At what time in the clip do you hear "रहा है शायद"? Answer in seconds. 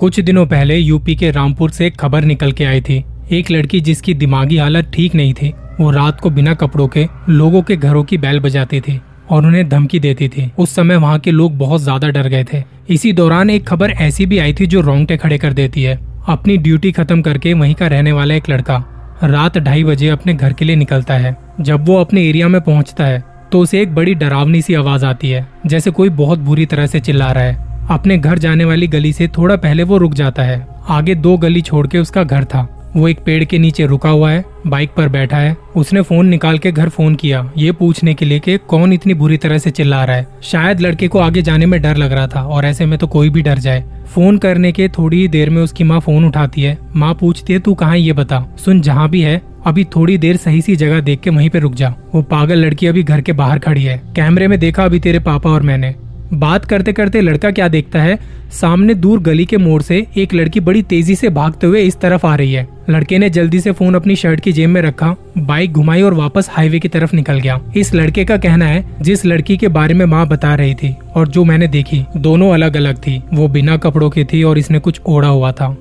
40.04-40.80